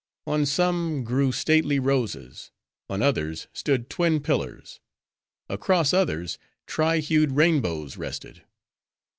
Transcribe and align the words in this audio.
On 0.25 0.47
some, 0.47 1.03
grew 1.03 1.31
stately 1.31 1.77
roses; 1.77 2.49
on 2.89 3.03
others 3.03 3.45
stood 3.53 3.87
twin 3.87 4.19
pillars; 4.19 4.79
across 5.47 5.93
others, 5.93 6.39
tri 6.65 6.97
hued 6.97 7.33
rainbows 7.33 7.97
rested. 7.97 8.41